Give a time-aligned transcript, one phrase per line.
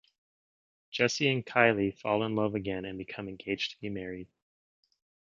[0.89, 4.27] Jesse and Kylie fall in love again and become engaged to be married.